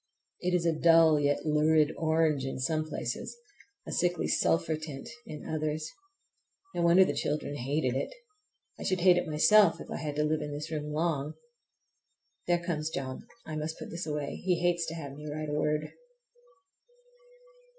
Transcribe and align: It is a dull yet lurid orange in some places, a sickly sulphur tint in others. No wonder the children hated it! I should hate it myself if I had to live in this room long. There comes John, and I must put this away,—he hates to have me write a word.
It 0.39 0.55
is 0.55 0.65
a 0.65 0.73
dull 0.73 1.19
yet 1.19 1.45
lurid 1.45 1.93
orange 1.95 2.43
in 2.43 2.57
some 2.57 2.89
places, 2.89 3.37
a 3.85 3.91
sickly 3.91 4.27
sulphur 4.27 4.75
tint 4.75 5.07
in 5.27 5.45
others. 5.47 5.87
No 6.73 6.81
wonder 6.81 7.05
the 7.05 7.13
children 7.13 7.53
hated 7.55 7.95
it! 7.95 8.11
I 8.79 8.83
should 8.83 9.01
hate 9.01 9.17
it 9.17 9.27
myself 9.27 9.79
if 9.79 9.91
I 9.91 9.97
had 9.97 10.15
to 10.15 10.23
live 10.23 10.41
in 10.41 10.53
this 10.53 10.71
room 10.71 10.91
long. 10.91 11.35
There 12.47 12.57
comes 12.65 12.89
John, 12.89 13.27
and 13.45 13.53
I 13.53 13.55
must 13.57 13.77
put 13.77 13.91
this 13.91 14.07
away,—he 14.07 14.59
hates 14.59 14.87
to 14.87 14.95
have 14.95 15.13
me 15.13 15.27
write 15.31 15.49
a 15.49 15.53
word. 15.53 15.91